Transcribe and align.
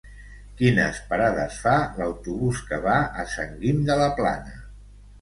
Quines 0.61 1.01
parades 1.11 1.59
fa 1.67 1.75
l'autobús 2.01 2.65
que 2.73 2.83
va 2.89 2.99
a 3.05 3.29
Sant 3.37 3.57
Guim 3.63 3.89
de 3.93 4.03
la 4.05 4.13
Plana? 4.23 4.61